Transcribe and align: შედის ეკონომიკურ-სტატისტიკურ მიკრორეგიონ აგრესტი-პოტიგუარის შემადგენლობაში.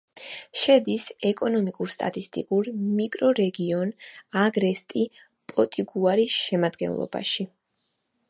შედის 0.59 1.03
ეკონომიკურ-სტატისტიკურ 1.31 2.69
მიკრორეგიონ 3.01 3.91
აგრესტი-პოტიგუარის 4.45 6.39
შემადგენლობაში. 6.47 7.47